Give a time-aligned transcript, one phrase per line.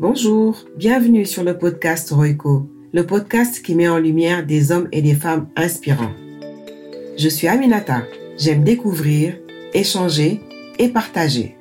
[0.00, 5.02] Bonjour, bienvenue sur le podcast Roico, le podcast qui met en lumière des hommes et
[5.02, 6.12] des femmes inspirants.
[7.18, 8.04] Je suis Aminata,
[8.38, 9.36] j'aime découvrir,
[9.74, 10.40] échanger
[10.78, 11.56] et partager.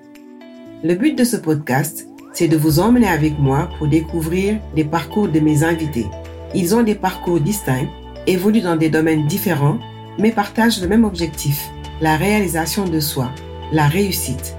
[0.83, 5.29] Le but de ce podcast, c'est de vous emmener avec moi pour découvrir les parcours
[5.29, 6.05] de mes invités.
[6.53, 7.89] Ils ont des parcours distincts,
[8.27, 9.79] évoluent dans des domaines différents,
[10.19, 13.31] mais partagent le même objectif, la réalisation de soi,
[13.71, 14.55] la réussite.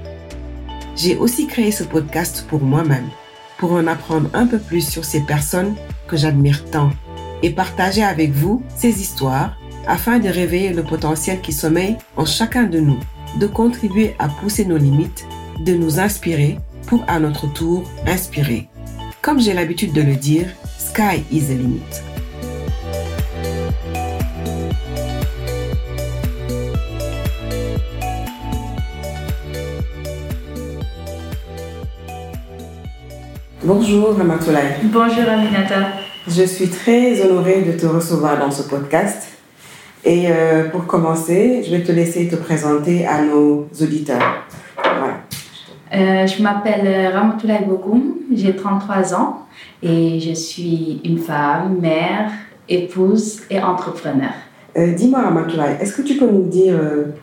[0.97, 3.07] J'ai aussi créé ce podcast pour moi-même
[3.59, 5.75] pour en apprendre un peu plus sur ces personnes
[6.07, 6.90] que j'admire tant
[7.43, 12.64] et partager avec vous ces histoires afin de réveiller le potentiel qui sommeille en chacun
[12.64, 13.00] de nous,
[13.39, 15.26] de contribuer à pousser nos limites,
[15.61, 18.68] de nous inspirer pour à notre tour inspirer.
[19.22, 20.46] Comme j'ai l'habitude de le dire,
[20.79, 22.07] sky is the limit.
[33.69, 34.77] Bonjour Ramatoulaye.
[34.84, 35.88] Bonjour Aminata.
[36.27, 39.28] Je suis très honorée de te recevoir dans ce podcast.
[40.06, 44.46] Et euh, pour commencer, je vais te laisser te présenter à nos auditeurs.
[44.83, 45.19] Voilà.
[45.92, 49.46] Euh, je m'appelle Ramatoulaye Bokoum, j'ai 33 ans
[49.83, 52.30] et je suis une femme, mère,
[52.70, 54.33] épouse et entrepreneur.
[54.78, 56.74] Euh, Dis-moi Ramatoulaye, est-ce que tu peux nous dire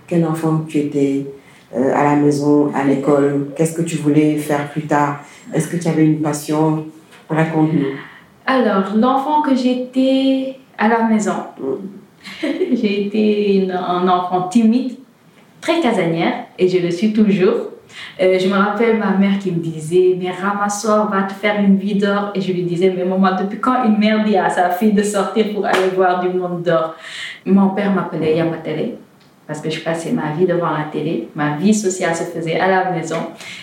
[0.06, 1.26] quel enfant tu étais
[1.74, 3.48] à la maison, à l'école?
[3.56, 5.22] Qu'est-ce que tu voulais faire plus tard?
[5.54, 6.86] Est-ce que tu avais une passion?
[7.30, 7.96] Raconte-nous.
[8.46, 11.34] Alors, l'enfant que j'étais à la maison,
[12.42, 14.98] j'ai été un enfant timide,
[15.62, 17.72] très casanière, et je le suis toujours.
[18.22, 21.78] Euh, je me rappelle ma mère qui me disait, mais Ramassoir va te faire une
[21.78, 22.32] vie d'or.
[22.36, 25.04] Et je lui disais, mais maman, depuis quand une mère dit à sa fille de
[25.04, 26.96] sortir pour aller voir du monde d'or?
[27.46, 28.96] Mon père m'appelait Yamatele
[29.48, 31.30] parce que je passais ma vie devant la télé.
[31.36, 33.18] Ma vie sociale se faisait à la maison.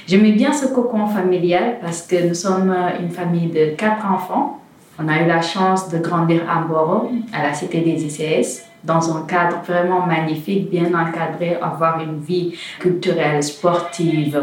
[0.07, 4.61] J'aimais bien ce cocon familial parce que nous sommes une famille de quatre enfants.
[4.99, 9.17] On a eu la chance de grandir à Mboro, à la cité des ICS, dans
[9.17, 14.41] un cadre vraiment magnifique, bien encadré, avoir une vie culturelle, sportive,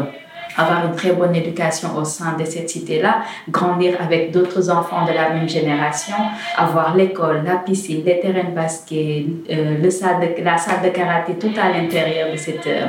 [0.56, 5.12] avoir une très bonne éducation au sein de cette cité-là, grandir avec d'autres enfants de
[5.12, 6.16] la même génération,
[6.56, 10.88] avoir l'école, la piscine, les terrains de basket, euh, le salle de, la salle de
[10.88, 12.66] karaté, tout à l'intérieur de cette...
[12.66, 12.86] Euh,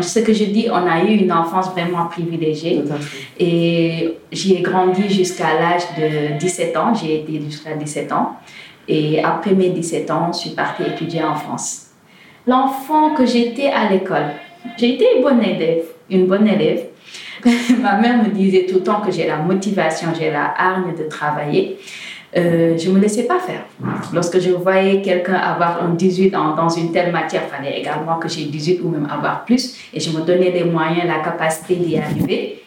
[0.00, 2.82] ce que je dis, on a eu une enfance vraiment privilégiée.
[3.38, 8.36] Et j'y ai grandi jusqu'à l'âge de 17 ans, j'ai été jusqu'à 17 ans.
[8.86, 11.86] Et après mes 17 ans, je suis partie étudier en France.
[12.46, 14.32] L'enfant que j'étais à l'école,
[14.76, 16.84] j'ai été une bonne élève, une bonne élève,
[17.80, 21.04] ma mère me disait tout le temps que j'ai la motivation, j'ai la hargne de
[21.04, 21.78] travailler.
[22.36, 23.64] Euh, je ne me laissais pas faire.
[24.12, 28.28] Lorsque je voyais quelqu'un avoir un 18 dans une telle matière, il fallait également que
[28.28, 29.76] j'ai 18 ou même avoir plus.
[29.92, 32.62] Et je me donnais les moyens, la capacité d'y arriver.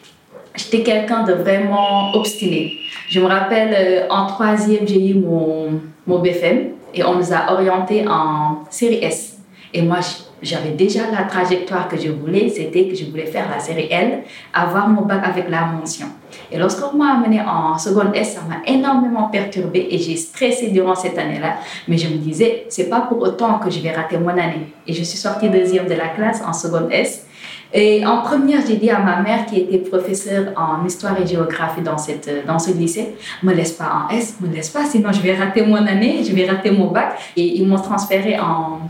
[0.56, 2.78] J'étais quelqu'un de vraiment obstiné.
[3.10, 7.52] Je me rappelle, euh, en troisième, j'ai eu mon, mon BFM et on nous a
[7.52, 9.38] orientés en série S.
[9.74, 9.98] Et moi,
[10.42, 14.22] j'avais déjà la trajectoire que je voulais, c'était que je voulais faire la série L,
[14.52, 16.06] avoir mon bac avec la mention.
[16.50, 20.94] Et lorsqu'on m'a amené en seconde S, ça m'a énormément perturbée et j'ai stressé durant
[20.94, 21.56] cette année-là.
[21.88, 24.72] Mais je me disais, c'est pas pour autant que je vais rater mon année.
[24.86, 27.26] Et je suis sortie deuxième de la classe en seconde S.
[27.72, 31.82] Et en première, j'ai dit à ma mère, qui était professeure en histoire et géographie
[31.82, 35.20] dans, cette, dans ce lycée, me laisse pas en S, me laisse pas, sinon je
[35.20, 37.18] vais rater mon année, je vais rater mon bac.
[37.36, 38.80] Et ils m'ont transféré en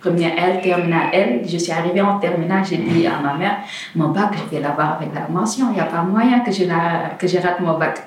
[0.00, 1.42] première L, terminale L.
[1.46, 3.58] Je suis arrivée en terminale, j'ai dit à ma mère,
[3.94, 5.66] mon bac, je vais l'avoir avec la mention.
[5.70, 8.02] Il n'y a pas moyen que je, la, que je rate mon bac.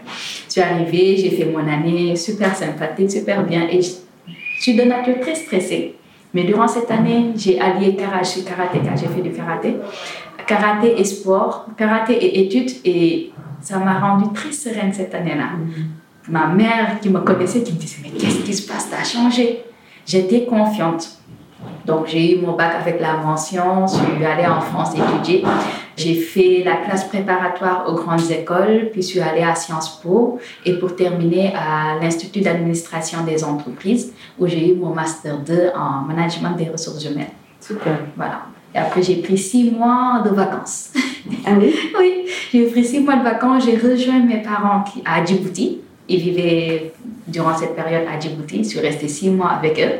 [0.47, 3.67] Je suis arrivée, j'ai fait mon année super sympathique, super bien.
[3.69, 3.91] Et je,
[4.59, 5.95] suis de nature très stressée.
[6.33, 9.77] Mais durant cette année, j'ai allié karaté, suis karatéka, j'ai fait du karaté.
[10.45, 12.71] Karaté et sport, karaté et études.
[12.85, 15.45] Et ça m'a rendue très sereine cette année-là.
[15.55, 16.31] Mm-hmm.
[16.31, 19.63] Ma mère qui me connaissait, qui me disait, mais qu'est-ce qui se passe, t'as changé.
[20.05, 21.18] J'étais confiante.
[21.85, 25.43] Donc, j'ai eu mon bac avec la mention, je suis allée en France étudier.
[25.97, 30.39] J'ai fait la classe préparatoire aux grandes écoles, puis je suis allée à Sciences Po
[30.65, 36.01] et pour terminer à l'Institut d'administration des entreprises où j'ai eu mon master 2 en
[36.05, 37.33] management des ressources humaines.
[37.59, 37.99] Super.
[38.15, 38.43] Voilà.
[38.73, 40.93] Et après, j'ai pris six mois de vacances.
[41.45, 41.75] Ah oui?
[41.99, 43.65] oui, j'ai pris six mois de vacances.
[43.65, 45.81] J'ai rejoint mes parents à Djibouti.
[46.09, 46.91] Ils vivaient
[47.27, 48.63] durant cette période à Djibouti.
[48.63, 49.93] Je suis restée six mois avec eux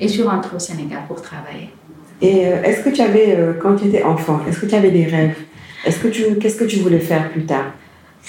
[0.00, 1.70] et je suis rentrée au Sénégal pour travailler.
[2.20, 4.90] Et euh, est-ce que tu avais, euh, quand tu étais enfant, est-ce que tu avais
[4.90, 5.36] des rêves?
[5.84, 7.72] Est-ce que tu, qu'est-ce que tu voulais faire plus tard?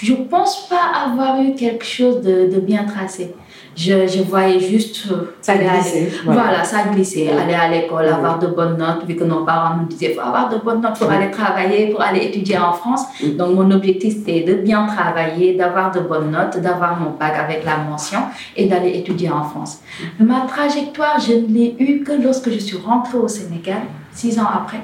[0.00, 3.32] Je ne pense pas avoir eu quelque chose de, de bien tracé.
[3.76, 6.42] Je, je, voyais juste euh, ça glissait, voilà.
[6.42, 6.64] voilà.
[6.64, 10.14] ça glissait, aller à l'école, avoir de bonnes notes, vu que nos parents nous disaient
[10.14, 13.02] faut avoir de bonnes notes pour aller travailler, pour aller étudier en France.
[13.36, 17.64] Donc mon objectif c'était de bien travailler, d'avoir de bonnes notes, d'avoir mon bac avec
[17.64, 18.20] la mention
[18.56, 19.80] et d'aller étudier en France.
[20.20, 23.82] Ma trajectoire, je ne l'ai eue que lorsque je suis rentrée au Sénégal,
[24.12, 24.80] six ans après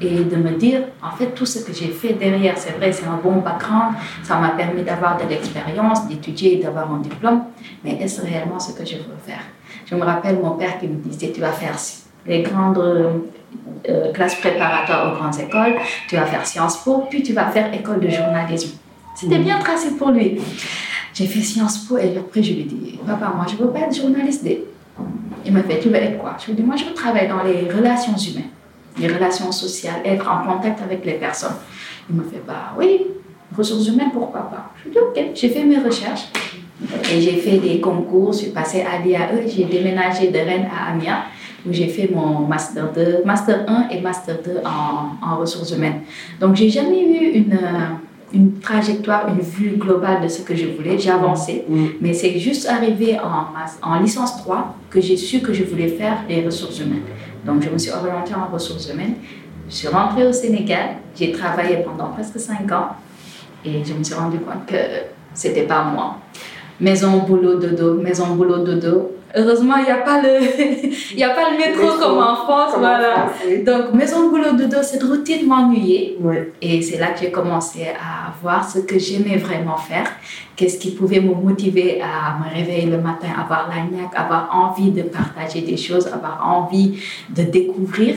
[0.00, 3.06] et de me dire, en fait, tout ce que j'ai fait derrière, c'est vrai, c'est
[3.06, 7.44] un bon background, ça m'a permis d'avoir de l'expérience, d'étudier, d'avoir un diplôme,
[7.82, 9.42] mais est-ce réellement ce que je veux faire?
[9.86, 11.76] Je me rappelle mon père qui me disait, tu vas faire
[12.26, 12.78] les grandes
[13.88, 15.76] euh, classes préparatoires aux grandes écoles,
[16.08, 18.78] tu vas faire Sciences Po, puis tu vas faire école de journalisme.
[19.14, 20.40] C'était bien tracé pour lui.
[21.12, 23.80] J'ai fait Sciences Po et après je lui ai dit, papa, moi je veux pas
[23.80, 24.44] être journaliste.
[25.46, 26.36] Il m'a fait, tu veux être quoi?
[26.40, 28.48] Je lui ai dit, moi je veux travailler dans les relations humaines
[28.98, 31.56] les relations sociales, être en contact avec les personnes.
[32.08, 33.06] Il me fait, bah oui,
[33.56, 34.70] ressources humaines, pourquoi pas?
[34.78, 36.28] Je lui dis, ok, j'ai fait mes recherches
[37.12, 40.92] et j'ai fait des concours, je suis passée à l'IAE, j'ai déménagé de Rennes à
[40.92, 41.22] Amiens
[41.66, 46.02] où j'ai fait mon master 2, master 1 et master 2 en, en ressources humaines.
[46.38, 47.58] Donc j'ai jamais eu une
[48.34, 50.98] une trajectoire, une vue globale de ce que je voulais.
[50.98, 51.86] J'ai avancé, mm.
[52.00, 56.24] mais c'est juste arrivé en, en licence 3 que j'ai su que je voulais faire
[56.28, 57.02] les ressources humaines.
[57.44, 59.16] Donc, je me suis orientée en ressources humaines.
[59.68, 60.96] Je suis rentrée au Sénégal.
[61.16, 62.90] J'ai travaillé pendant presque cinq ans
[63.64, 64.76] et je me suis rendu compte que
[65.32, 66.18] c'était pas moi.
[66.80, 69.13] Maison, boulot, dodo, maison, boulot, dodo.
[69.36, 70.38] Heureusement, il n'y a, pas le,
[71.12, 72.74] il y a pas le métro, comme en France.
[72.78, 73.30] voilà.
[73.66, 76.16] Donc, maison, boulot, dodo, cette routine m'ennuyait.
[76.62, 80.06] Et c'est là que j'ai commencé à voir ce que j'aimais vraiment faire.
[80.54, 84.92] Qu'est-ce qui pouvait me motiver à me réveiller le matin, avoir la niaque, avoir envie
[84.92, 88.14] de partager des choses, avoir envie de découvrir.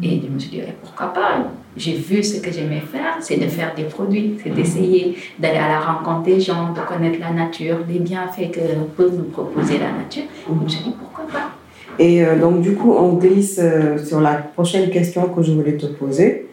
[0.00, 1.38] Et je me suis dit, eh, pourquoi pas?
[1.76, 5.68] J'ai vu ce que j'aimais faire, c'est de faire des produits, c'est d'essayer d'aller à
[5.68, 8.60] la rencontre des gens, de connaître la nature, les bienfaits que
[8.96, 10.24] peut nous proposer la nature.
[10.46, 11.50] je me suis dit, pourquoi pas?
[11.98, 15.76] Et euh, donc, du coup, on glisse euh, sur la prochaine question que je voulais
[15.76, 16.48] te poser.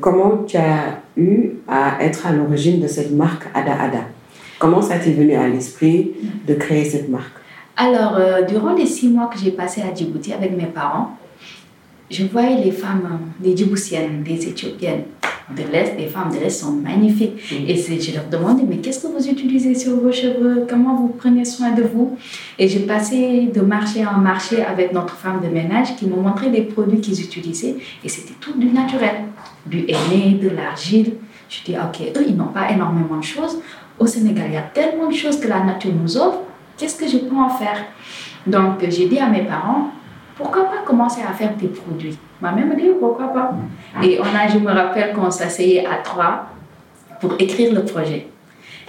[0.00, 4.04] Comment tu as eu à être à l'origine de cette marque Ada Ada?
[4.58, 6.12] Comment ça t'est venu à l'esprit
[6.46, 7.32] de créer cette marque?
[7.76, 11.16] Alors, euh, durant les six mois que j'ai passé à Djibouti avec mes parents,
[12.10, 15.04] je voyais les femmes, des Djiboutiennes, des Éthiopiennes
[15.56, 17.34] de l'Est, les femmes de l'Est sont magnifiques.
[17.50, 17.68] Mm.
[17.68, 20.66] Et je leur demandais, mais qu'est-ce que vous utilisez sur vos cheveux?
[20.68, 22.16] Comment vous prenez soin de vous?
[22.58, 26.50] Et j'ai passé de marché en marché avec notre femme de ménage qui m'ont montré
[26.50, 27.76] les produits qu'ils utilisaient.
[28.04, 29.24] Et c'était tout du naturel.
[29.66, 31.14] Du henné, de l'argile.
[31.48, 33.58] Je dis, ok, eux, ils n'ont pas énormément de choses.
[33.98, 36.38] Au Sénégal, il y a tellement de choses que la nature nous offre.
[36.76, 37.84] Qu'est-ce que je peux en faire?
[38.46, 39.90] Donc, j'ai dit à mes parents,
[40.40, 42.16] pourquoi pas commencer à faire des produits?
[42.40, 43.52] Ma mère me dit, pourquoi pas?
[44.02, 46.46] Et on a, je me rappelle qu'on s'asseyait à trois
[47.20, 48.26] pour écrire le projet.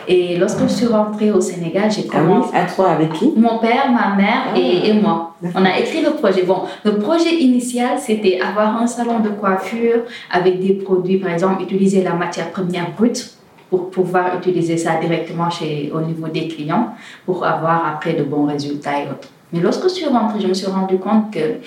[0.08, 2.56] Et lorsque je suis rentrée au Sénégal, j'ai ah commencé.
[2.56, 3.34] à trois avec qui?
[3.36, 4.88] Mon père, ma mère et, ah.
[4.88, 5.36] et, moi.
[5.54, 6.44] On a écrit le projet.
[6.44, 11.62] Bon, le projet initial, c'était avoir un salon de coiffure avec des produits, par exemple,
[11.62, 13.38] utiliser la matière première brute
[13.70, 16.94] pour pouvoir utiliser ça directement chez, au niveau des clients
[17.26, 19.30] pour avoir après de bons résultats et autres.
[19.54, 21.58] Mais lorsque je suis rentrée, je me suis rendu compte que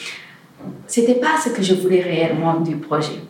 [0.86, 3.20] c'était pas ce que je voulais réellement du projet.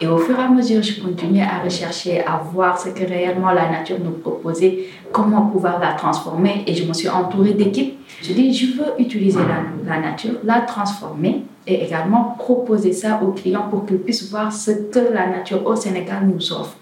[0.00, 3.50] Et au fur et à mesure, je continuais à rechercher, à voir ce que réellement
[3.52, 6.64] la nature nous proposait, comment pouvoir la transformer.
[6.66, 7.98] Et je me suis entourée d'équipes.
[8.22, 13.32] Je dis, je veux utiliser la, la, nature, la transformer et également proposer ça aux
[13.32, 16.76] clients pour qu'ils puissent voir ce que la nature au Sénégal nous offre.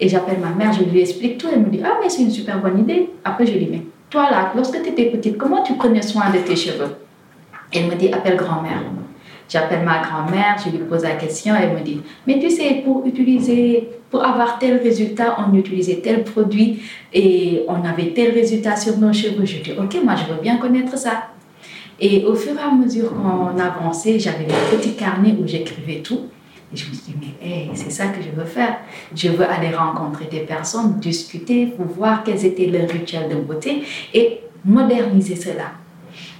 [0.00, 1.46] Et j'appelle ma mère, je lui explique tout.
[1.52, 3.10] Elle me dit, ah, mais c'est une super bonne idée.
[3.24, 3.82] Après, je lui mais
[4.12, 6.96] toi là, lorsque tu étais petite, comment tu prenais soin de tes cheveux?
[7.72, 8.82] Elle me dit, appelle grand-mère.
[9.48, 13.06] J'appelle ma grand-mère, je lui pose la question, elle me dit, mais tu sais, pour
[13.06, 18.98] utiliser, pour avoir tel résultat, on utilisait tel produit et on avait tel résultat sur
[18.98, 19.46] nos cheveux.
[19.46, 21.28] Je dis, ok, moi je veux bien connaître ça.
[21.98, 26.20] Et au fur et à mesure qu'on avançait, j'avais des petits carnets où j'écrivais tout.
[26.72, 28.78] Et je me suis dit, mais c'est ça que je veux faire.
[29.14, 33.82] Je veux aller rencontrer des personnes, discuter, pour voir quels étaient leurs rituels de beauté
[34.14, 35.72] et moderniser cela.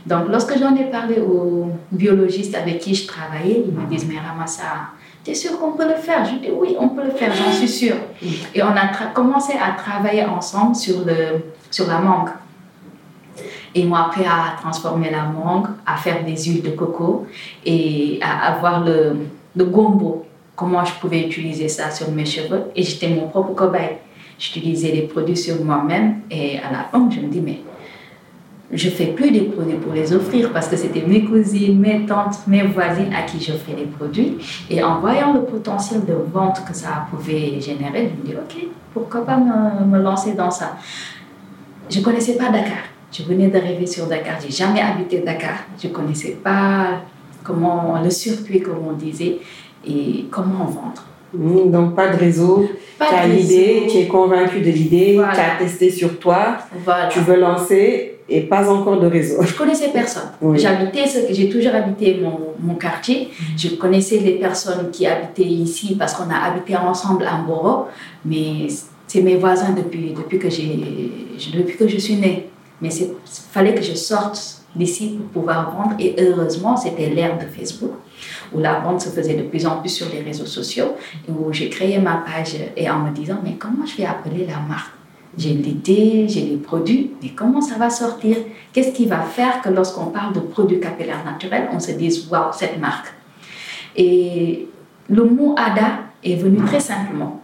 [0.06, 4.18] Donc, lorsque j'en ai parlé aux biologistes avec qui je travaillais, ils me disent, mais
[4.18, 4.90] Ramassa,
[5.26, 6.24] es sûr qu'on peut le faire?
[6.24, 7.96] Je dis, oui, on peut le faire, j'en suis sûre.
[8.54, 12.30] Et on a commencé à travailler ensemble sur, le, sur la mangue.
[13.74, 17.26] Et moi, après, à transformer la mangue, à faire des huiles de coco
[17.64, 19.16] et à avoir le,
[19.54, 20.24] le gombo,
[20.56, 22.64] comment je pouvais utiliser ça sur mes cheveux?
[22.74, 23.98] Et j'étais mon propre cobaye.
[24.38, 27.60] J'utilisais les produits sur moi-même et à la fin, je me dis, mais
[28.72, 32.38] je fais plus des produits pour les offrir parce que c'était mes cousines, mes tantes,
[32.46, 34.38] mes voisines à qui j'offrais des produits.
[34.70, 38.66] Et en voyant le potentiel de vente que ça pouvait générer, je me dis, OK,
[38.94, 40.76] pourquoi pas me, me lancer dans ça?
[41.90, 42.84] Je ne connaissais pas Dakar.
[43.12, 44.40] Je venais d'arriver sur Dakar.
[44.40, 45.58] J'ai jamais habité Dakar.
[45.80, 47.02] Je ne connaissais pas
[47.42, 49.38] comment le circuit, comme on disait,
[49.86, 51.02] et comment vendre.
[51.34, 52.68] Mmh, donc, pas de réseau.
[52.98, 55.32] Tu as l'idée, tu es convaincu de l'idée, Voilà.
[55.32, 57.08] tu as testé sur toi, Voilà.
[57.08, 59.42] tu veux lancer et pas encore de réseau.
[59.42, 60.30] Je connaissais personne.
[60.42, 60.58] Oui.
[60.58, 63.30] J'habitais, j'ai toujours habité mon, mon quartier.
[63.56, 67.86] Je connaissais les personnes qui habitaient ici parce qu'on a habité ensemble à Mboro,
[68.24, 68.68] mais
[69.06, 70.48] c'est mes voisins depuis, depuis, que
[71.56, 72.48] depuis que je suis née.
[72.80, 73.08] Mais il
[73.52, 75.96] fallait que je sorte d'ici pour pouvoir vendre.
[75.98, 77.92] Et heureusement, c'était l'ère de Facebook
[78.52, 80.96] où la vente se faisait de plus en plus sur les réseaux sociaux
[81.28, 84.60] où j'ai créé ma page et en me disant, mais comment je vais appeler la
[84.60, 84.92] marque?
[85.36, 88.36] J'ai l'idée, j'ai les produits, mais comment ça va sortir?
[88.72, 92.52] Qu'est-ce qui va faire que lorsqu'on parle de produits capillaires naturels, on se dise waouh,
[92.52, 93.06] cette marque?
[93.96, 94.68] Et
[95.08, 97.41] le mot ADA est venu très simplement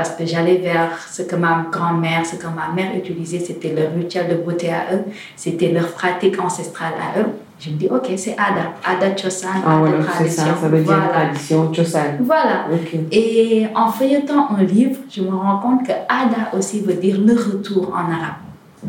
[0.00, 3.92] parce que j'allais vers ce que ma grand-mère, ce que ma mère utilisait, c'était leur
[3.94, 5.02] rituel de beauté à eux,
[5.36, 7.26] c'était leur pratique ancestrale à eux.
[7.58, 10.44] Je me dis, ok, c'est ADA, ADA Chosan, Ah ADA voilà, tradition.
[10.44, 11.08] ça, ça veut dire voilà.
[11.12, 12.00] tradition, chosan.
[12.20, 12.64] voilà.
[12.72, 12.98] Ok.
[13.12, 17.34] Et en feuilletant un livre, je me rends compte que Ada aussi veut dire le
[17.34, 18.40] retour en arabe.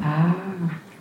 [0.01, 0.07] Ah,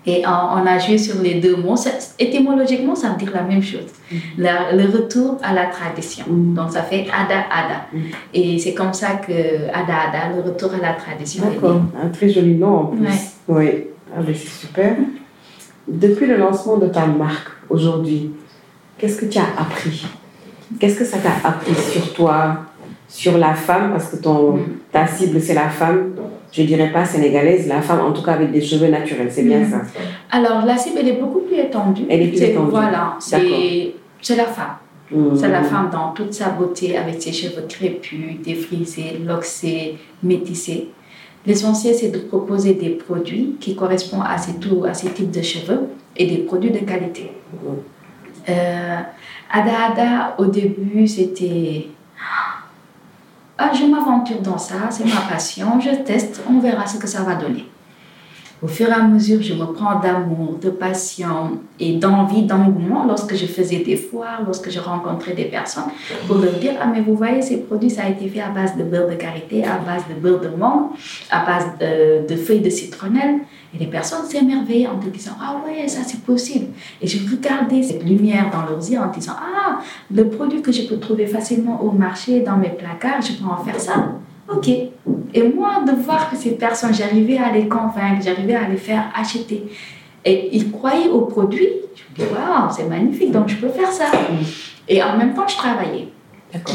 [0.07, 1.77] Et on, a joué sur les deux mots.
[1.77, 3.91] Ça- étymologiquement, ça veut dire la même chose.
[4.39, 6.25] La- le retour à la tradition.
[6.29, 6.55] Mhm.
[6.55, 7.81] Donc ça fait Ada Ada.
[7.93, 8.03] Mhm.
[8.33, 9.33] Et c'est comme ça que
[9.69, 11.45] Ada Ada, le retour à la tradition.
[11.45, 11.83] d'accord.
[12.03, 13.03] Un très joli nom en plus.
[13.07, 13.15] Ouais.
[13.49, 13.71] Oui,
[14.17, 14.97] ah, ben, c'est super.
[15.87, 18.31] Depuis le lancement de ta marque aujourd'hui,
[18.97, 20.07] qu'est-ce que tu as appris?
[20.79, 22.59] Qu'est-ce que ça t'a appris sur toi,
[23.11, 24.59] sur la femme Parce que ton,
[24.93, 26.13] ta cible, c'est la femme,
[26.53, 29.59] je dirais pas sénégalaise, la femme en tout cas avec des cheveux naturels, c'est bien
[29.61, 29.71] Mhm.
[29.71, 29.81] ça.
[30.31, 32.03] Alors la cible, elle est beaucoup plus étendue.
[32.09, 32.71] Elle est plus étendue.
[32.71, 34.77] Voilà, c'est la femme.
[35.13, 35.37] Mhm.
[35.37, 40.89] C'est la femme dans toute sa beauté, avec ses cheveux crépus, défrisés, loxés, métissés.
[41.47, 45.43] L'essentiel, c'est de proposer des produits qui correspondent à ces, tout- à ces types de
[45.43, 45.81] cheveux
[46.17, 47.33] et des produits de qualité.
[48.49, 48.99] Euh,
[49.53, 51.87] Ada Ada, au début, c'était
[53.61, 57.23] ah, je m'aventure dans ça, c'est ma passion, je teste, on verra ce que ça
[57.23, 57.67] va donner.
[58.63, 63.35] Au fur et à mesure, je me prends d'amour, de passion et d'envie, d'engouement lorsque
[63.35, 65.91] je faisais des foires, lorsque je rencontrais des personnes
[66.27, 68.77] pour leur dire Ah, mais vous voyez, ces produits, ça a été fait à base
[68.77, 70.91] de beurre de karité, à base de beurre de mangue,
[71.31, 73.39] à base de, de feuilles de citronnelle.
[73.75, 76.67] Et les personnes s'émerveillaient en te disant Ah, ouais, ça c'est possible.
[77.01, 79.79] Et je regardais cette lumière dans leurs yeux en disant Ah,
[80.15, 83.57] le produit que je peux trouver facilement au marché, dans mes placards, je peux en
[83.65, 83.95] faire ça.
[84.53, 84.69] Ok.
[84.69, 89.05] Et moi, de voir que ces personnes, j'arrivais à les convaincre, j'arrivais à les faire
[89.15, 89.65] acheter.
[90.25, 91.69] Et ils croyaient au produit.
[91.95, 94.07] Je me dis, waouh, c'est magnifique, donc je peux faire ça.
[94.89, 96.09] Et en même temps, je travaillais.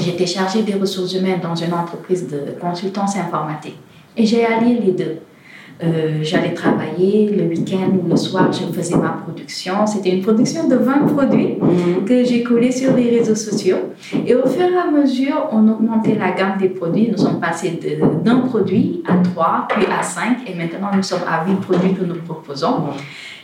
[0.03, 3.77] J'étais chargée des ressources humaines dans une entreprise de consultance informatique.
[4.15, 5.17] Et j'ai allié les deux.
[5.83, 9.85] Euh, J'allais travailler le week-end ou le soir, je faisais ma production.
[9.85, 12.05] C'était une production de 20 produits Mhm.
[12.05, 13.77] que j'ai collé sur les réseaux sociaux.
[14.25, 17.09] Et au fur et à mesure, on augmentait la gamme des produits.
[17.11, 17.77] Nous sommes passés
[18.23, 22.05] d'un produit à trois, puis à cinq, et maintenant nous sommes à huit produits que
[22.05, 22.75] nous proposons.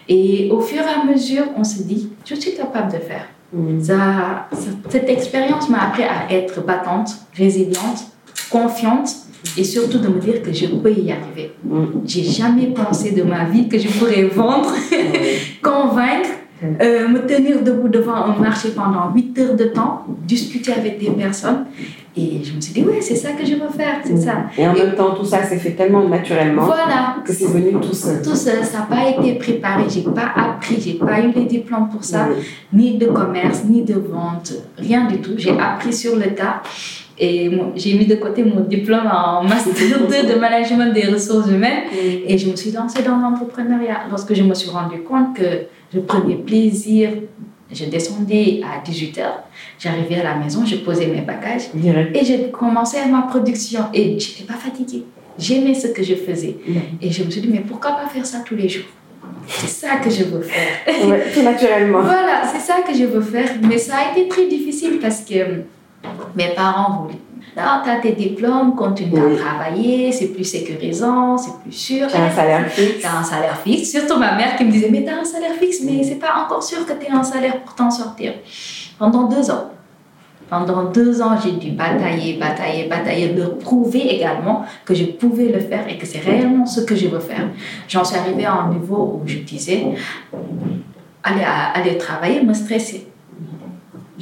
[0.07, 3.25] Et au fur et à mesure, on se dit, je suis capable de faire.
[3.53, 3.81] Mhm.
[3.81, 4.47] Ça-
[4.89, 8.05] cette expérience m'a appris à être battante, résiliente,
[8.49, 9.09] confiante
[9.57, 11.51] et surtout de me dire que je peux y arriver.
[11.63, 12.01] Mhm.
[12.05, 14.71] J'ai jamais pensé de ma vie que je pourrais vendre,
[15.61, 16.29] convaincre,
[16.63, 21.09] euh, me tenir debout devant un marché pendant 8 heures de temps, discuter avec des
[21.09, 21.65] personnes.
[22.15, 24.43] Et je me suis dit, oui, c'est ça que je veux faire, c'est ça.
[24.57, 27.15] Et en même temps, tout ça s'est fait tellement naturellement Voilà.
[27.25, 28.21] que c'est venu tout seul.
[28.21, 31.87] Tout ça, ça n'a pas été préparé, j'ai pas appris, j'ai pas eu les diplômes
[31.89, 32.27] pour ça,
[32.73, 35.31] ni de commerce, ni de vente, rien du tout.
[35.37, 36.61] J'ai appris sur le tas
[37.19, 41.83] et j'ai mis de côté mon diplôme en master 2 de management des ressources humaines
[42.27, 44.01] et je me suis lancée dans l'entrepreneuriat.
[44.09, 47.09] Lorsque je me suis rendu compte que je prenais plaisir,
[47.71, 49.23] je descendais à 18h,
[49.79, 51.69] j'arrivais à la maison, je posais mes bagages
[52.13, 55.03] et j'ai commencé ma production et j'étais pas fatiguée.
[55.37, 56.57] J'aimais ce que je faisais.
[57.01, 58.85] Et je me suis dit, mais pourquoi pas faire ça tous les jours?
[59.47, 61.07] C'est ça que je veux faire.
[61.07, 62.01] Ouais, tout naturellement.
[62.03, 63.49] Voilà, c'est ça que je veux faire.
[63.67, 65.63] Mais ça a été très difficile parce que
[66.35, 67.19] mes parents voulaient.
[67.57, 69.33] Non, tu as tes diplômes, continue Oui.
[69.35, 72.07] à travailler, c'est plus sécurisant, c'est plus sûr.
[72.07, 72.99] Tu as un salaire fixe.
[73.01, 73.91] Tu as un salaire fixe.
[73.91, 76.33] Surtout ma mère qui me disait, mais tu as un salaire fixe, mais c'est pas
[76.45, 78.33] encore sûr que tu as un salaire pour t'en sortir.
[78.97, 79.65] Pendant deux ans,
[80.49, 85.59] Pendant deux ans, j'ai dû batailler, batailler, batailler, leur prouver également que je pouvais le
[85.61, 87.47] faire et que c'est réellement ce que je veux faire.
[87.87, 89.87] J'en suis arrivée à un niveau où je disais,
[91.23, 91.43] aller,
[91.73, 93.05] aller travailler me stressait.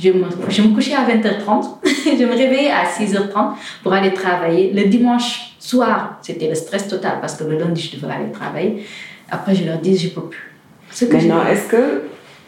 [0.01, 3.51] Je me, je me couchais à 20h30, je me réveillais à 6h30
[3.83, 4.71] pour aller travailler.
[4.73, 8.83] Le dimanche soir, c'était le stress total parce que le lundi, je devais aller travailler.
[9.29, 10.53] Après, je leur dis, je ne peux plus.
[10.91, 12.03] Ce que Maintenant, est-ce que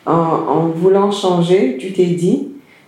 [0.06, 2.48] en, en, voulant changer, tu t'es dit,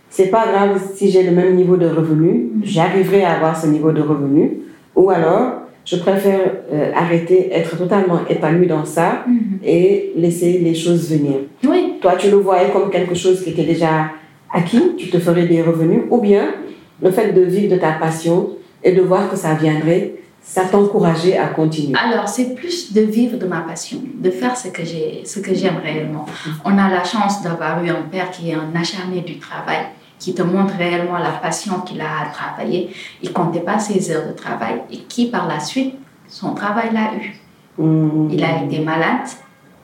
[0.09, 3.91] c'est pas grave si j'ai le même niveau de revenu, j'arriverai à avoir ce niveau
[3.91, 4.59] de revenu,
[4.95, 6.39] ou alors je préfère
[6.71, 9.59] euh, arrêter, être totalement épanouie dans ça mhm.
[9.65, 11.39] et laisser les choses venir.
[11.67, 11.95] Oui.
[12.01, 14.11] Toi, tu le voyais comme quelque chose qui était déjà
[14.53, 16.53] acquis, tu te ferais des revenus, ou bien
[17.01, 18.51] le fait de vivre de ta passion
[18.83, 23.37] et de voir que ça viendrait, ça t'encourageait à continuer Alors, c'est plus de vivre
[23.37, 26.25] de ma passion, de faire ce que j'aime réellement.
[26.65, 29.85] On a la chance d'avoir eu un père qui est un acharné du travail
[30.19, 32.89] qui te montre réellement la passion qu'il a à travailler.
[33.21, 35.95] Il comptait pas ses heures de travail et qui, par la suite,
[36.27, 37.35] son travail l'a eu.
[37.77, 38.29] Mmh.
[38.31, 39.27] Il a été malade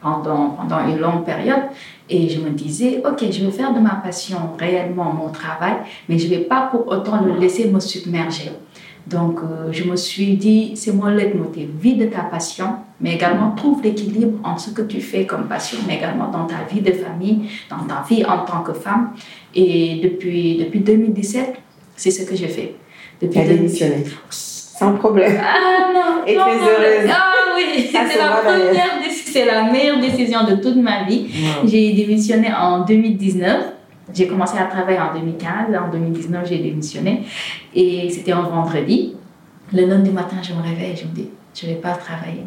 [0.01, 1.63] pendant, pendant une longue période
[2.09, 5.75] et je me disais, OK, je vais faire de ma passion réellement mon travail,
[6.07, 8.51] mais je ne vais pas pour autant le laisser me submerger.
[9.07, 13.51] Donc, euh, je me suis dit, c'est mon leitmotiv, vis de ta passion, mais également
[13.51, 16.91] trouve l'équilibre en ce que tu fais comme passion, mais également dans ta vie de
[16.91, 19.11] famille, dans ta vie en tant que femme.
[19.55, 21.55] Et depuis, depuis 2017,
[21.95, 22.75] c'est ce que je fais.
[23.21, 25.39] Depuis as démissionné Sans problème.
[25.41, 27.09] Ah non, Et très heureuse.
[27.11, 31.27] Ah oui, c'est la première c'est la meilleure décision de toute ma vie.
[31.65, 33.73] J'ai démissionné en 2019.
[34.13, 35.75] J'ai commencé à travailler en 2015.
[35.75, 37.23] En 2019, j'ai démissionné.
[37.73, 39.15] Et c'était un vendredi.
[39.71, 42.43] Le lundi matin, je me réveille et je me dis, je ne vais pas travailler.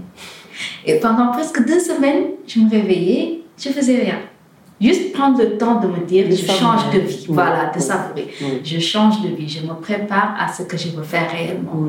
[0.85, 4.19] Et pendant presque deux semaines, je me réveillais, je ne faisais rien.
[4.83, 7.27] Juste prendre le temps de me dire, je change de vie.
[7.29, 8.27] Voilà, de savourer.
[8.65, 9.49] Je change de vie.
[9.49, 11.89] Je me prépare à ce que je veux faire réellement.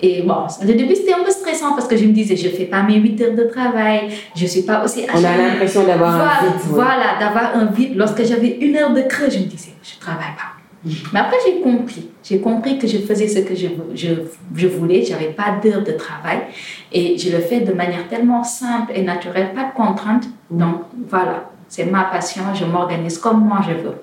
[0.00, 2.52] Et bon, le début, c'était un peu stressant parce que je me disais, je ne
[2.52, 5.84] fais pas mes 8 heures de travail, je ne suis pas aussi On a l'impression
[5.86, 6.60] d'avoir un vide.
[6.70, 7.92] Voilà, d'avoir un vide.
[7.94, 10.52] Lorsque j'avais une heure de creux, je me disais, je ne travaille pas.
[11.12, 12.08] Mais après, j'ai compris.
[12.24, 14.08] J'ai compris que je faisais ce que je, je,
[14.56, 15.04] je voulais.
[15.04, 16.40] Je n'avais pas d'heure de travail.
[16.90, 20.24] Et je le fais de manière tellement simple et naturelle, pas de contraintes.
[20.50, 22.42] Donc, voilà, c'est ma passion.
[22.52, 23.96] Je m'organise comme moi je veux.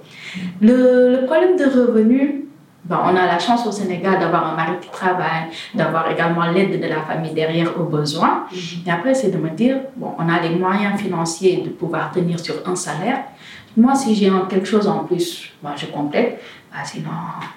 [0.60, 2.32] Le, le problème de revenus,
[2.90, 5.46] on a la chance au Sénégal d'avoir un mari qui travaille,
[5.76, 8.46] d'avoir également l'aide de la famille derrière aux besoins.
[8.52, 8.88] Mhm.
[8.88, 12.40] Et après, c'est de me dire, bon, on a les moyens financiers de pouvoir tenir
[12.40, 13.20] sur un salaire.
[13.78, 16.42] Moi, si j'ai quelque chose en plus, je complète.
[16.72, 17.12] Bah, sinon,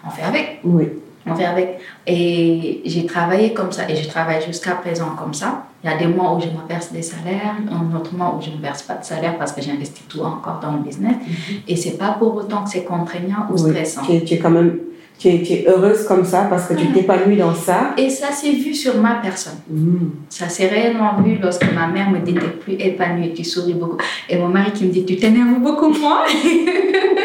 [0.07, 0.61] on fait avec.
[0.63, 0.91] Oui.
[1.27, 1.79] On fait avec.
[2.07, 5.65] Et j'ai travaillé comme ça et je travaille jusqu'à présent comme ça.
[5.85, 8.43] Il y a des mois où je me verse des salaires, un autre mois où
[8.43, 11.17] je ne me verse pas de salaire parce que j'investis tout encore dans le business.
[11.17, 11.57] Mhm.
[11.67, 14.03] Et c'est pas pour autant que c'est contraignant ou stressant.
[14.07, 14.79] Tu es, quand même
[15.19, 16.95] tu es, heureuse comme ça parce que tu ah.
[16.95, 17.95] t'épanouis dans ça.
[17.97, 19.59] Et ça s'est vu sur ma personne.
[19.69, 20.11] Mm.
[20.29, 23.99] Ça s'est réellement vu lorsque ma mère me dit plus épanouie, tu souris beaucoup.
[24.29, 26.25] Et mon mari qui me dit tu t'énerves beaucoup moins.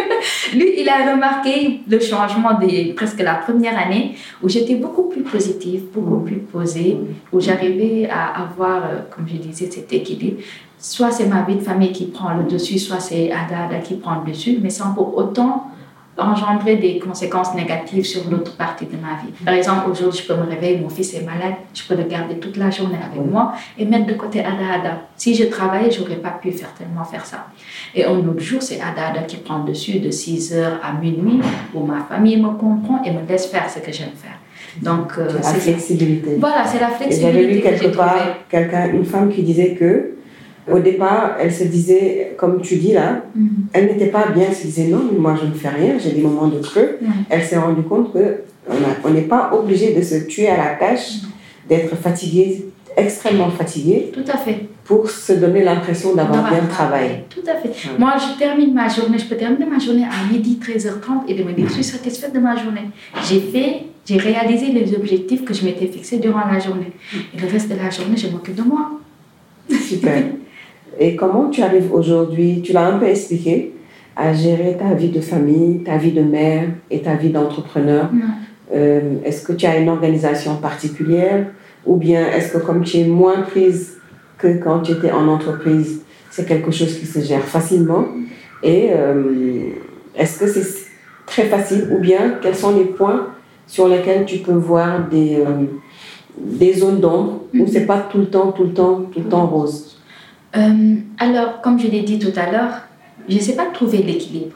[0.53, 5.23] Lui, il a remarqué le changement de presque la première année où j'étais beaucoup plus
[5.23, 6.97] positive, beaucoup plus posée,
[7.31, 10.41] où j'arrivais à avoir, euh, comme je disais, cet équilibre.
[10.79, 13.95] Soit c'est ma vie de famille qui prend le dessus, soit c'est Ada, Ada qui
[13.95, 15.66] prend le dessus, mais sans pour autant
[16.17, 19.32] engendrer des conséquences négatives sur l'autre partie de ma vie.
[19.45, 22.36] Par exemple, aujourd'hui, je peux me réveiller, mon fils est malade, je peux le garder
[22.36, 25.01] toute la journée avec moi et mettre de côté Ada Ada.
[25.15, 27.47] Si je travaillais, j'aurais pas pu certainement faire ça.
[27.93, 31.39] Et un autre jour, c'est Ada Ada qui prend dessus de 6 heures à minuit,
[31.73, 34.38] où ma famille me comprend et me laisse faire ce que j'aime faire.
[34.82, 36.38] Donc, euh, c'est la flexibilité.
[36.39, 37.41] Voilà, c'est la flexibilité.
[37.41, 38.15] J'avais lu quelque part
[38.49, 40.16] quelqu'un, une femme qui disait que
[40.71, 43.49] au départ, elle se disait, comme tu dis là, mhm.
[43.73, 46.21] elle n'était pas bien, elle se disait non, moi je ne fais rien, j'ai des
[46.21, 46.97] moments de creux.
[47.30, 51.21] Elle s'est rendue compte qu'on n'est pas obligé de se tuer à la tâche,
[51.69, 52.65] d'être fatigué,
[52.97, 54.12] extrêmement fatigué.
[54.13, 54.67] Tout à fait.
[54.84, 57.25] Pour se donner l'impression d'avoir bien travaillé.
[57.30, 57.71] Tout à fait.
[57.99, 61.43] Moi, je termine ma journée, je peux terminer ma journée à midi, 13h30 et de
[61.43, 62.89] me dire, je suis satisfaite de ma journée.
[63.27, 66.93] J'ai fait, j'ai réalisé les objectifs que je m'étais fixés durant la journée.
[67.36, 68.91] Et le reste de la journée, je m'occupe de moi.
[69.69, 70.23] Super.
[70.99, 73.73] Et comment tu arrives aujourd'hui, tu l'as un peu expliqué,
[74.15, 78.10] à gérer ta vie de famille, ta vie de mère et ta vie d'entrepreneur.
[78.73, 81.45] Euh, Est-ce que tu as une organisation particulière
[81.86, 83.97] ou bien est-ce que comme tu es moins prise
[84.38, 88.05] que quand tu étais en entreprise, c'est quelque chose qui se gère facilement?
[88.63, 89.69] Et euh,
[90.15, 90.88] est-ce que c'est
[91.25, 93.27] très facile ou bien quels sont les points
[93.67, 95.65] sur lesquels tu peux voir des, euh,
[96.38, 97.67] des zones d'ombre où mm-hmm.
[97.71, 99.96] c'est pas tout le temps, tout le temps, tout le temps rose?
[100.58, 102.82] Euh, alors, comme je l'ai dit tout à l'heure,
[103.30, 104.56] je ne sais pas trouver l'équilibre.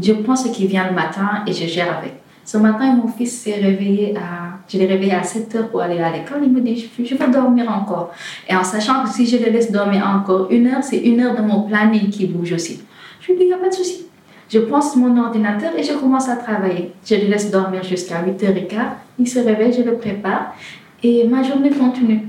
[0.00, 2.14] Je prends ce qui vient le matin et je gère avec.
[2.44, 4.58] Ce matin, mon fils s'est réveillé à.
[4.68, 6.40] Je l'ai réveillé à 7 heures pour aller à l'école.
[6.44, 8.12] Il me dit Je veux dormir encore.
[8.48, 11.36] Et en sachant que si je le laisse dormir encore une heure, c'est une heure
[11.36, 12.80] de mon planning qui bouge aussi.
[13.20, 14.06] Je lui dis Il n'y a pas de souci.
[14.48, 16.92] Je prends mon ordinateur et je commence à travailler.
[17.04, 18.76] Je le laisse dormir jusqu'à 8h15.
[19.18, 20.54] Il se réveille, je le prépare
[21.02, 22.28] et ma journée continue.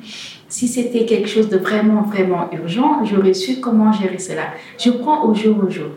[0.53, 4.43] Si c'était quelque chose de vraiment, vraiment urgent, j'aurais su comment gérer cela.
[4.77, 5.89] Je prends au jour au jour.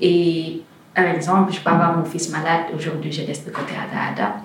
[0.00, 0.62] Et
[0.94, 4.36] par exemple, je peux avoir mon fils malade, aujourd'hui je laisse de côté Ada Ada.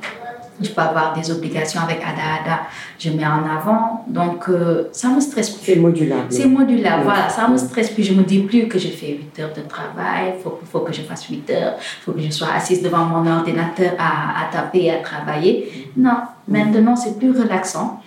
[0.61, 2.59] Je peux avoir des obligations avec Ada Ada,
[2.99, 4.03] je mets en avant.
[4.05, 5.73] Donc, euh, ça me stresse plus.
[5.73, 6.27] C'est modulable.
[6.29, 7.29] C'est modulable, voilà.
[7.29, 8.03] Ça me stresse plus.
[8.03, 10.91] Je me dis plus que je fais 8 heures de travail, il faut, faut, que
[10.91, 14.51] je fasse 8 heures, il faut que je sois assise devant mon ordinateur à, à
[14.51, 15.89] taper, à travailler.
[15.95, 16.17] Non,
[16.47, 18.01] maintenant c'est plus relaxant.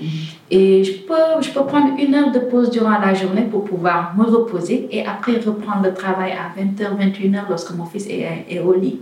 [0.51, 4.15] Et je peux, je peux prendre une heure de pause durant la journée pour pouvoir
[4.17, 8.61] me reposer et après reprendre le travail à 20h, 21h lorsque mon fils est, est
[8.61, 9.01] au lit.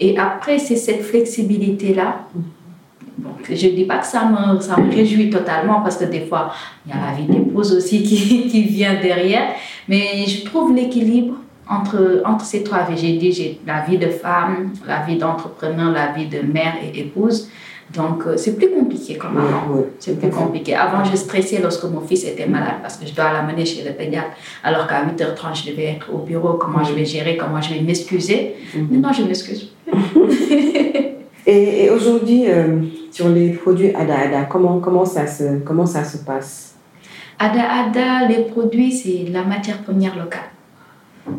[0.00, 2.26] Et après, c'est cette flexibilité-là
[3.18, 6.22] donc, je ne dis pas que ça me, ça me réjouit totalement parce que des
[6.22, 6.52] fois,
[6.86, 9.54] il y a la vie d'épouse aussi qui, qui vient derrière.
[9.88, 11.34] Mais je trouve l'équilibre
[11.68, 12.96] entre, entre ces trois vies.
[12.96, 17.00] J'ai dit, j'ai la vie de femme, la vie d'entrepreneur, la vie de mère et
[17.00, 17.50] épouse.
[17.94, 19.82] Donc, euh, c'est plus compliqué comme avant.
[19.98, 20.74] c'est plus compliqué.
[20.74, 23.92] Avant, je stressais lorsque mon fils était malade parce que je dois l'amener chez le
[23.92, 24.30] pédiatre.
[24.64, 26.54] Alors qu'à 8h30, je devais être au bureau.
[26.54, 27.36] Comment je vais gérer?
[27.36, 28.54] Comment je vais m'excuser?
[28.74, 28.90] Mm-hmm.
[28.90, 29.72] Maintenant, je m'excuse.
[31.46, 36.04] et, et aujourd'hui, euh, sur les produits Ada Ada, comment, comment, ça, se, comment ça
[36.04, 36.74] se passe?
[37.38, 40.50] Ada Ada, les produits, c'est la matière première locale.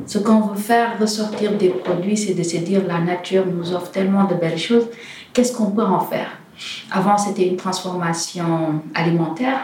[0.06, 3.92] Ce qu'on veut faire ressortir des produits, c'est de se dire la nature nous offre
[3.92, 4.88] tellement de belles choses,
[5.34, 6.38] qu'est-ce qu'on peut en faire?
[6.92, 9.60] Avant, c'était une transformation alimentaire.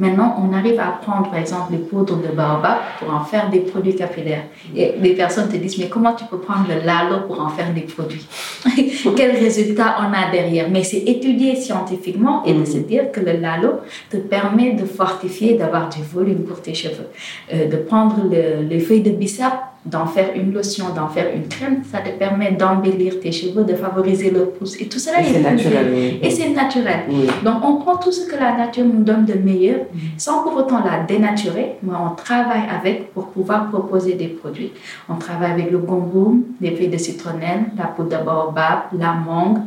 [0.00, 3.60] Maintenant, on arrive à prendre, par exemple, les poudres de baobab pour en faire des
[3.60, 4.44] produits capillaires.
[4.74, 7.70] Et les personnes te disent, mais comment tu peux prendre le lalo pour en faire
[7.74, 8.26] des produits?
[9.16, 10.70] Quel résultat on a derrière?
[10.70, 15.58] Mais c'est étudié scientifiquement et de se dire que le lalo te permet de fortifier,
[15.58, 17.08] d'avoir du volume pour tes cheveux.
[17.52, 21.82] Euh, de prendre les feuilles de bissap d'en faire une lotion, d'en faire une crème,
[21.90, 24.78] ça te permet d'embellir tes cheveux, de favoriser le pouce.
[24.78, 26.18] Et tout cela est, naturel.
[26.22, 27.00] Et c'est naturel.
[27.42, 29.80] Donc on prend tout ce que la nature nous donne de meilleur,
[30.18, 34.72] sans pour autant la dénaturer, mais on travaille avec pour pouvoir proposer des produits.
[35.08, 39.60] On travaille avec le gomboum, les feuilles de citronnelle, la poudre de baobab, la mangue.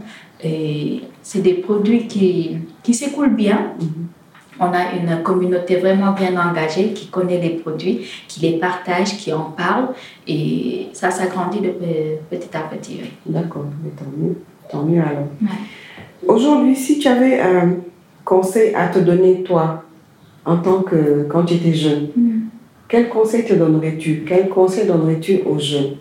[0.43, 3.71] Et c'est des produits qui, qui s'écoulent bien.
[3.79, 4.07] Mhm.
[4.59, 9.33] On a une communauté vraiment bien engagée qui connaît les produits, qui les partage, qui
[9.33, 9.89] en parle.
[10.27, 11.73] Et ça s'agrandit de
[12.29, 13.01] petit à petit.
[13.25, 13.65] D'accord,
[13.97, 14.35] tant mieux.
[14.69, 15.27] Tant mieux alors.
[16.27, 17.77] Aujourd'hui, si tu avais un
[18.23, 19.83] conseil à te donner, toi,
[20.45, 22.41] en tant que quand tu étais jeune, mm.
[22.87, 24.23] quel conseil te donnerais-tu?
[24.27, 25.95] Quel conseil donnerais-tu aux jeunes?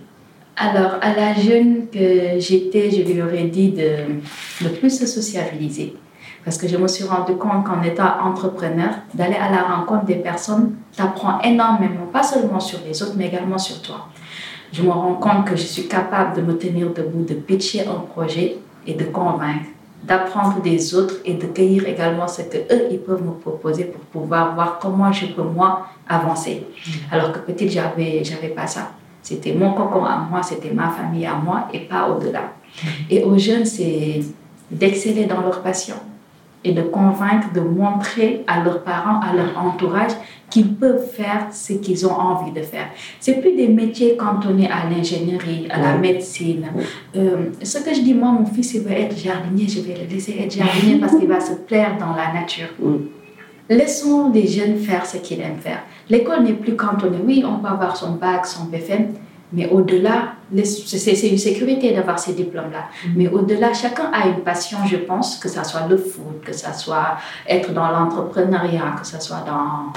[0.56, 5.94] Alors, à la jeune que j'étais, je lui aurais dit de, de plus se sociabiliser
[6.44, 10.16] parce que je me suis rendu compte qu'en étant entrepreneur, d'aller à la rencontre des
[10.16, 14.08] personnes t'apprend énormément, pas seulement sur les autres, mais également sur toi.
[14.72, 18.00] Je me rends compte que je suis capable de me tenir debout, de pitcher un
[18.00, 19.66] projet et de convaincre,
[20.02, 24.00] d'apprendre des autres et de cueillir également ce que eux ils peuvent me proposer pour
[24.00, 26.66] pouvoir voir comment je peux moi avancer.
[27.10, 28.90] Alors que petite j'avais j'avais pas ça.
[29.22, 32.52] C'était mon cocon à moi, c'était ma famille à moi et pas au-delà.
[33.08, 34.22] Et aux jeunes c'est
[34.70, 35.96] d'exceller dans leur passion
[36.64, 40.12] et de convaincre, de montrer à leurs parents, à leur entourage
[40.48, 42.88] qu'ils peuvent faire ce qu'ils ont envie de faire.
[43.20, 46.66] C'est plus des métiers cantonnés à l'ingénierie, à la médecine.
[47.16, 50.12] Euh, ce que je dis, moi, mon fils, il veut être jardinier, je vais le
[50.12, 52.68] laisser être jardinier parce qu'il va se plaire dans la nature.
[53.70, 55.82] Laissons les jeunes faire ce qu'ils aiment faire.
[56.10, 57.18] L'école n'est plus cantonnée.
[57.24, 59.14] Oui, on peut avoir son bac, son BFM,
[59.52, 60.34] mais au-delà,
[60.64, 62.86] c'est une sécurité d'avoir ces diplômes-là.
[62.88, 63.10] Mm-hmm.
[63.16, 66.72] Mais au-delà, chacun a une passion, je pense, que ce soit le foot, que ce
[66.72, 67.16] soit
[67.48, 69.44] être dans l'entrepreneuriat, que ce soit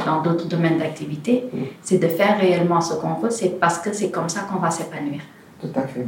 [0.05, 1.45] dans d'autres domaines d'activité.
[1.45, 1.59] Mm-hmm.
[1.81, 3.29] C'est de faire réellement ce qu'on veut.
[3.29, 5.21] C'est parce que c'est comme ça qu'on va s'épanouir.
[5.61, 6.05] Tout à fait.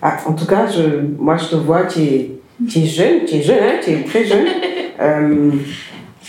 [0.00, 0.82] Ah, en tout cas, je,
[1.18, 2.30] moi, je te vois, tu es,
[2.76, 4.46] es jeune, tu es jeune, hein, tu es très jeune.
[5.00, 5.50] euh,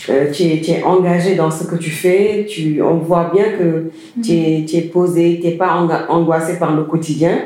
[0.08, 3.90] euh, tu, es, engagé dans ce que tu fais, tu, on voit bien que
[4.22, 5.74] tu es, tu es posé, tu n'es pas
[6.08, 7.38] angoissé par le quotidien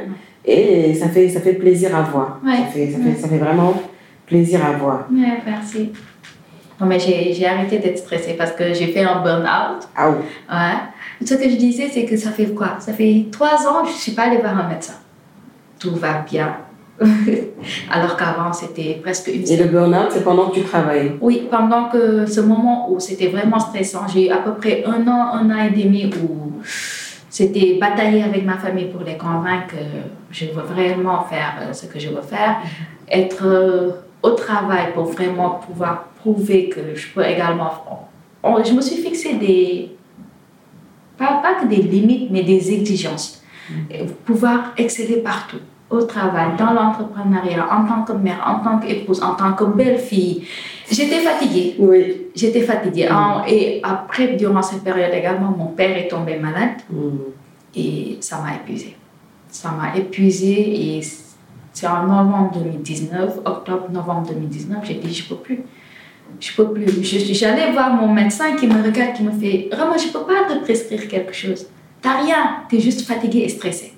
[0.45, 2.41] et ça fait, ça fait plaisir à voir.
[2.45, 3.75] Ça, fait, ça, fait, ça, fait, vraiment
[4.27, 5.09] plaisir à voir.
[5.11, 5.91] Ouais, merci.
[6.81, 9.89] Non, mais j'ai arrêté d'être stressée parce que j'ai fait un burn-out.
[9.97, 10.17] Ah oui.
[10.51, 11.27] Ouais.
[11.27, 12.77] Ce que je disais, c'est que ça fait quoi?
[12.79, 14.95] Ça fait trois ans que je ne suis pas allée voir un médecin.
[15.79, 16.57] Tout va bien
[17.91, 21.89] Alors qu'avant, c'était presque une Et le burn-out, c'est pendant que tu travailles Oui, pendant
[21.89, 25.51] que ce moment où c'était vraiment stressant, j'ai eu à peu près un an, un
[25.51, 26.61] an et demi où
[27.29, 29.85] C'était batailler avec ma famille pour les convaincre que
[30.31, 32.59] je veux vraiment faire euh, ce que je veux faire.
[33.11, 33.91] Être euh,
[34.23, 37.73] au travail pour vraiment pouvoir prouver que je peux également.
[38.65, 39.91] Je me suis fixé des.
[41.19, 43.43] Pas, pas que des limites, mais des exigences.
[44.25, 45.61] Pouvoir exceller partout
[45.95, 50.47] au travail, dans l'entrepreneuriat, en tant que mère, en tant qu'épouse, en tant que belle-fille.
[50.91, 51.77] J'étais fatiguée.
[51.79, 52.29] Oui.
[52.35, 53.09] J'étais fatiguée.
[53.49, 56.83] Et après, durant cette période également, mon père est tombé malade.
[56.91, 57.11] Mm.
[57.77, 58.97] Et ça m'a épuisée.
[59.49, 61.03] Ça m'a épuisée et
[61.75, 65.61] c'est en novembre 2019, octobre, novembre 2019, j'ai dit, je peux plus.
[66.41, 67.03] Je peux plus.
[67.03, 70.59] J'allais voir mon médecin qui me regarde, qui me fait, vraiment, je peux pas te
[70.63, 71.67] prescrire quelque chose.
[72.01, 73.94] T'as rien, tu es juste fatiguée et stressée.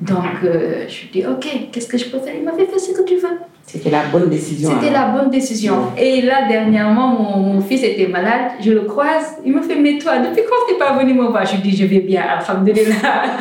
[0.00, 2.34] Donc, euh, je lui dis, OK, qu'est-ce que je peux faire?
[2.36, 3.38] Il m'a fait, ce que tu veux.
[3.66, 4.70] C'était la bonne décision.
[4.70, 5.92] C'était la bonne décision.
[5.96, 8.52] Et là, dernièrement, mon, mon, fils était malade.
[8.60, 9.36] Je le croise.
[9.44, 11.44] Il me fait, mais toi, depuis quand tu n'es pas venu me voir?
[11.46, 13.36] Je lui dis, je vais bien, alhamdulillah.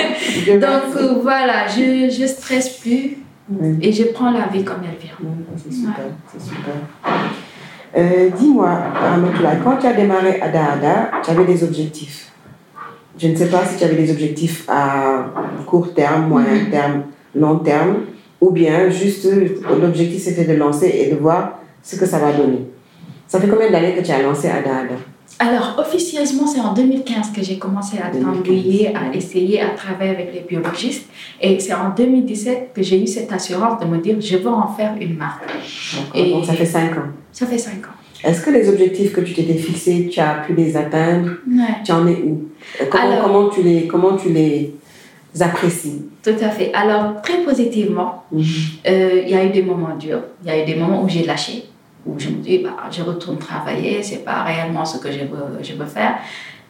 [0.47, 3.17] Donc, euh, voilà, je ne stresse plus.
[3.81, 5.17] Et je prends la vie comme elle vient.
[5.57, 6.05] c'est super.
[6.31, 6.73] C'est super.
[7.95, 8.79] Euh, Dis-moi,
[9.63, 12.32] quand tu as démarré Ada Ada, tu avais des objectifs?
[13.17, 15.27] Je ne sais pas si tu avais des objectifs à
[15.65, 17.03] court terme, moyen terme,
[17.35, 17.97] long terme,
[18.41, 19.27] ou bien juste
[19.79, 22.67] l'objectif c'était de lancer et de voir ce que ça va donner.
[23.27, 24.95] Ça fait combien d'années que tu as lancé Ada Ada
[25.39, 30.33] alors, officieusement, c'est en 2015 que j'ai commencé à t'embrouiller, à essayer à travailler avec
[30.33, 31.09] les biologistes.
[31.41, 34.67] Et c'est en 2017 que j'ai eu cette assurance de me dire, je veux en
[34.67, 35.43] faire une marque.
[36.13, 37.09] Et donc, ça fait 5 ans.
[37.31, 38.02] Ça fait 5 ans.
[38.23, 41.63] Est-ce que les objectifs que tu t'étais fixés, tu as pu les atteindre ouais.
[41.83, 42.43] Tu en es où
[42.89, 44.73] comment, Alors, comment, tu les, comment tu les
[45.41, 46.71] apprécies Tout à fait.
[46.73, 48.45] Alors, très positivement, il Mhm.
[48.87, 50.21] euh, y a eu des moments durs.
[50.43, 51.65] Il y a eu des moments où j'ai lâché,
[52.05, 55.57] où je me dis, bah, je retourne travailler, c'est pas réellement ce que je veux,
[55.61, 56.15] je veux faire.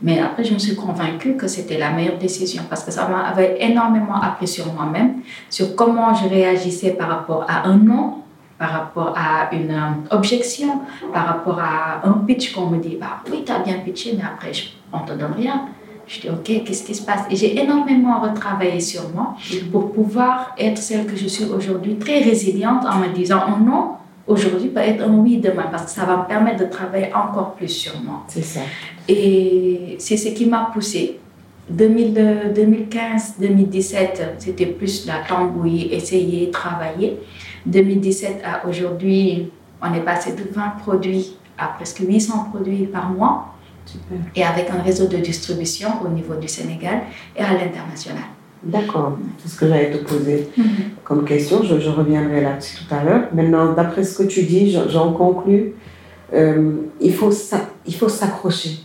[0.01, 3.57] Mais après, je me suis convaincue que c'était la meilleure décision parce que ça m'avait
[3.61, 8.15] énormément appris sur moi-même, sur comment je réagissais par rapport à un non,
[8.57, 13.21] par rapport à une euh, objection, par rapport à un pitch qu'on me dit, bah
[13.31, 15.65] oui, tu as bien pitché, mais après, je, on te donne rien.
[16.07, 17.21] Je dis, OK, qu'est-ce qui se passe?
[17.29, 19.35] Et j'ai énormément retravaillé sur moi
[19.71, 23.91] pour pouvoir être celle que je suis aujourd'hui, très résiliente en me disant, un non,
[24.27, 27.55] aujourd'hui peut être un oui demain, parce que ça va me permettre de travailler encore
[27.55, 28.23] plus sur moi.
[28.27, 28.59] C'est ça.
[29.07, 31.19] Et c'est ce qui m'a poussée.
[31.73, 33.95] 2015-2017,
[34.37, 37.19] c'était plus la tambouille, essayer, travailler.
[37.65, 43.54] 2017 à aujourd'hui, on est passé de 20 produits à presque 800 produits par mois
[43.86, 44.17] Super.
[44.36, 47.02] et avec un réseau de distribution au niveau du Sénégal
[47.36, 48.23] et à l'international.
[48.63, 49.17] D'accord.
[49.39, 50.47] C'est ce que j'allais te poser
[51.04, 51.63] comme question.
[51.63, 53.23] Je, je reviendrai là-dessus tout à l'heure.
[53.34, 55.73] Maintenant, d'après ce que tu dis, j'en- conclus,
[56.34, 56.71] euh,
[57.02, 58.80] il faut s'a- il faut s'accrocher.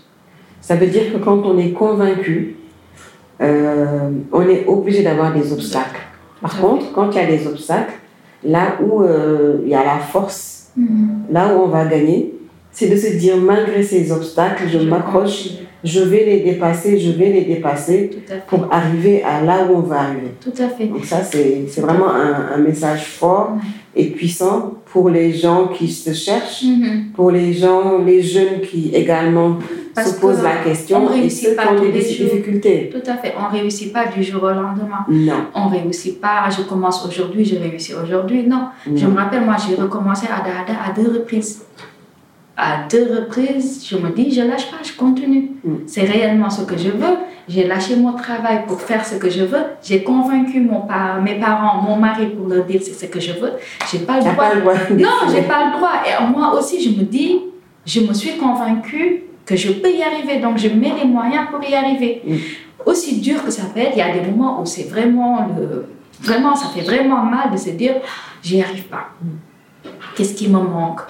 [0.61, 2.57] Ça veut dire que quand on est convaincu,
[3.41, 6.01] euh, on est obligé d'avoir des obstacles.
[6.41, 7.95] Par contre, quand il y a des obstacles,
[8.44, 11.24] là où euh, il y a la force, Mhm.
[11.33, 12.35] là où on va gagner,
[12.70, 15.48] c'est de se dire malgré ces obstacles, je m'accroche,
[15.83, 18.11] je vais les dépasser, je vais les dépasser
[18.46, 20.33] pour arriver à là où on va arriver.
[20.40, 20.85] Tout à fait.
[20.87, 23.53] Donc ça, c'est vraiment un, un message fort
[23.96, 27.07] et puissant pour les gens qui se cherchent, Mhm.
[27.16, 29.57] pour les gens, les jeunes qui également
[30.02, 32.90] Parce se posent la question on et ceux qui pas ont des difficultés.
[32.92, 33.34] Tout à fait.
[33.38, 35.04] On ne réussit pas du jour au lendemain.
[35.08, 35.46] Non.
[35.54, 38.46] On ne réussit pas, je commence aujourd'hui, je réussis aujourd'hui.
[38.46, 38.68] Non.
[38.94, 41.62] Je me rappelle, moi, j'ai recommencé à Dada à deux reprises.
[42.61, 45.52] À deux reprises, je me dis, je lâche pas, je continue.
[45.62, 45.74] Mm.
[45.87, 47.16] C'est réellement ce que je veux.
[47.48, 49.62] J'ai lâché mon travail pour faire ce que je veux.
[49.82, 53.32] J'ai convaincu mon par- mes parents, mon mari pour leur dire c'est ce que je
[53.32, 53.52] veux.
[53.90, 54.44] J'ai pas le T'as droit.
[54.48, 55.92] pas le droit Non, j'ai pas le droit.
[56.04, 57.38] Et moi aussi, je me dis,
[57.87, 60.40] je me suis convaincue que je peux y arriver.
[60.40, 62.20] Donc, je mets les moyens pour y arriver.
[62.22, 62.37] Mm.
[62.84, 65.87] Aussi dur que ça peut être, il y a des moments où c'est vraiment le.
[66.20, 67.94] Vraiment, ça fait vraiment mal de se dire,
[68.42, 69.06] j'y arrive pas.
[70.14, 71.02] Qu'est-ce qui me manque?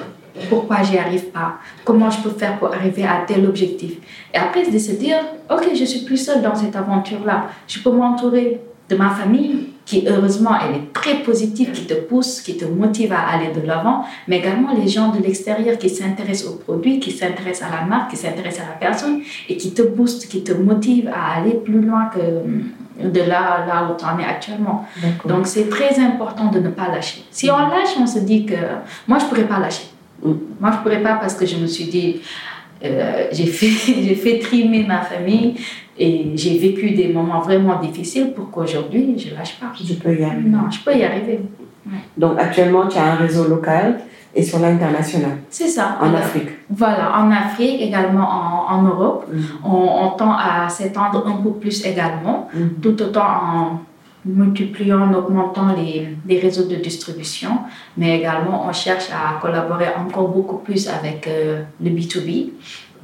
[0.49, 1.55] Pourquoi j'y arrive pas?
[1.85, 3.93] Comment je peux faire pour arriver à tel objectif?
[4.33, 5.19] Et après, de se dire,
[5.51, 7.47] ok, je suis plus seule dans cette aventure-là.
[7.67, 12.43] Je peux m'entourer de ma famille qui, heureusement, elle est très positive, qui te pousse,
[12.43, 16.53] qui te motive à aller de l'avant, mais également les gens de l'extérieur qui s'intéressent
[16.53, 19.81] au produit, qui s'intéressent à la marque, qui s'intéressent à la personne et qui te
[19.81, 22.21] boostent, qui te motivent à aller plus loin que
[23.03, 24.87] de là, là où tu en es actuellement.
[25.25, 27.23] Donc, c'est très important de ne pas lâcher.
[27.31, 28.61] Si on lâche, on se dit que
[29.07, 29.87] moi, je ne pourrais pas lâcher.
[30.23, 30.33] Mm.
[30.61, 32.21] Moi, je ne pourrais pas parce que je me suis dit,
[32.85, 33.71] euh, j'ai fait,
[34.03, 35.55] j'ai fait trimer ma famille
[35.99, 39.73] et j'ai vécu des moments vraiment difficiles pour qu'aujourd'hui, je ne lâche pas.
[39.75, 40.49] Je peux y arriver.
[40.49, 41.41] Non, je peux y arriver.
[42.17, 43.99] Donc actuellement, tu as un réseau local,
[44.35, 45.39] et sur l'international.
[45.49, 45.97] C'est ça.
[46.03, 46.51] En Afrique.
[46.69, 49.27] Voilà, en Afrique, également en, en Europe.
[49.33, 49.43] Mhm.
[49.65, 52.71] On, on tend à s'étendre un peu plus également, Mhm.
[52.83, 53.81] tout autant en
[54.27, 57.53] multipliant, en augmentant les, les réseaux de distribution,
[57.97, 62.51] mais également on cherche à collaborer encore beaucoup plus avec euh, le B2B,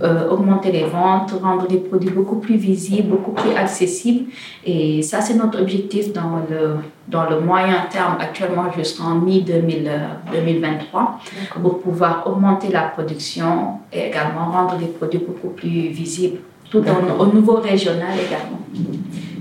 [0.03, 4.31] euh, augmenter les ventes, rendre les produits beaucoup plus visibles, beaucoup plus accessibles.
[4.65, 6.77] Et ça, c'est notre objectif dans le,
[7.09, 14.77] dans le moyen terme, actuellement jusqu'en mi-2023 pour pouvoir augmenter la production et également rendre
[14.81, 16.39] les produits beaucoup plus visibles,
[16.71, 18.59] tout en- au niveau régional également.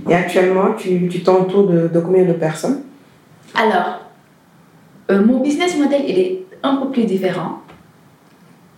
[0.09, 2.81] Et actuellement, tu tu t'entoures de, de combien de personnes?
[3.55, 3.99] Alors,
[5.11, 7.59] euh, mon business model, il est un peu plus différent.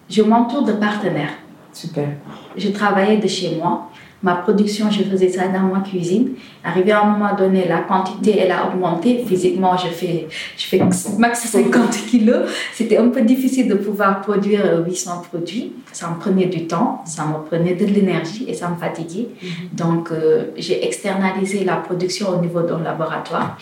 [0.10, 1.34] Je m'entoure de partenaires.
[1.76, 2.08] Super.
[2.56, 3.90] Je travaillais de chez moi.
[4.24, 6.30] Ma production, je faisais ça dans ma cuisine.
[6.64, 9.24] Arrivé à un moment donné, la quantité, elle a augmenté.
[9.28, 10.80] Physiquement, je fais, je fais
[11.20, 12.50] max 50 kilos.
[12.74, 15.74] C'était un peu difficile de pouvoir produire euh, 800 produits.
[15.92, 19.28] Ça me prenait du temps, ça me prenait de l'énergie et ça me fatiguait.
[19.74, 23.58] Donc, euh, j'ai externalisé la production au niveau d'un laboratoire.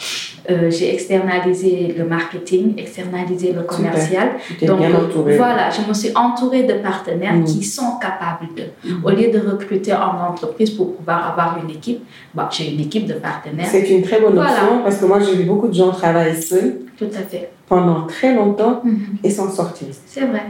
[0.50, 4.28] Euh, j'ai externalisé le marketing, externalisé le commercial.
[4.68, 4.80] Donc,
[5.38, 7.46] voilà, je me suis entourée de partenaires Mhm.
[7.46, 8.64] qui sont capables de.
[8.90, 9.06] Mhm.
[9.06, 12.04] Au lieu de recruter en entreprise pour pouvoir avoir une équipe,
[12.34, 13.68] bah, j'ai une équipe de partenaires.
[13.72, 14.52] C'est une très bonne Voilà.
[14.52, 17.50] option parce que moi, j'ai vu beaucoup de gens travailler seuls Tout à fait.
[17.70, 19.00] pendant très longtemps Mhm.
[19.24, 19.88] et s'en sortir.
[20.06, 20.44] C'est vrai.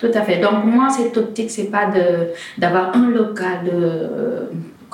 [0.00, 0.38] Tout à fait.
[0.40, 4.46] Donc, moi, cette optique, c'est pas de, d'avoir un local, euh,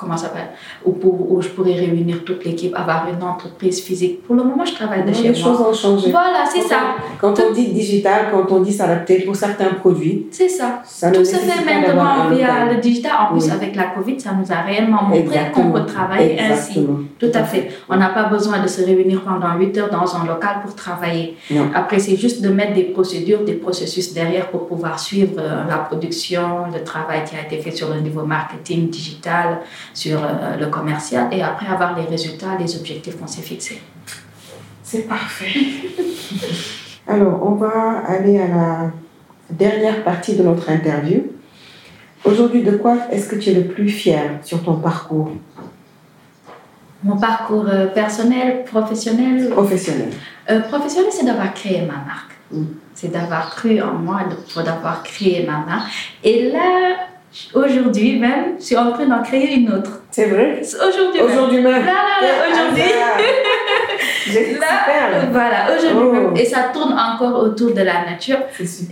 [0.03, 0.49] comment ça s'appelle,
[0.85, 4.23] où, je pourrais réunir toute l'équipe, avoir une entreprise physique.
[4.23, 5.69] Pour le moment, je travaille de Non, chez les choses moi.
[5.69, 6.11] ont changé.
[6.11, 6.79] Voilà, c'est ça.
[7.19, 10.81] Quand on dit digital, quand on dit s'adapter pour certains produits, C'est ça.
[11.13, 13.13] Tout se fait maintenant via le digital.
[13.21, 16.85] En plus, avec la Covid, ça nous a réellement montré qu'on peut travailler ainsi.
[17.19, 17.69] Tout à fait.
[17.89, 21.37] On n'a pas besoin de se réunir pendant 8 heures dans un local pour travailler.
[21.51, 21.69] Non.
[21.73, 25.77] Après, c'est juste de mettre des procédures, des processus derrière pour pouvoir suivre euh, la
[25.77, 29.59] production, le travail qui a été fait sur le niveau marketing, digital,
[29.93, 33.81] sur euh, le commercial et après avoir les résultats, les objectifs qu'on s'est fixés.
[34.83, 35.53] C'est parfait.
[37.07, 38.91] Alors, on va aller à la
[39.49, 41.23] dernière partie de notre interview.
[42.25, 45.31] Aujourd'hui, de quoi est-ce que tu es le plus fier sur ton parcours?
[47.03, 50.09] Mon parcours euh, personnel, professionnel, professionnel
[50.49, 52.31] Euh, professionnel, c'est d'avoir créé ma marque.
[52.51, 52.63] Mm.
[52.93, 55.91] C'est d'avoir cru en moi, de- d'avoir créé ma marque.
[56.23, 56.95] Et là,
[57.53, 60.01] aujourd'hui même, je suis en train d'en créer une autre.
[60.11, 60.61] C'est vrai?
[60.61, 61.31] Aujourd'hui même.
[61.31, 61.83] Aujourd'hui même Là, là,
[62.21, 62.83] là, Quel aujourd'hui.
[64.59, 66.11] Là, voilà, aujourd'hui Oh.
[66.29, 66.37] même.
[66.37, 68.37] Et ça tourne encore autour de la nature.